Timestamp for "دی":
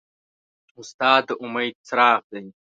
2.31-2.45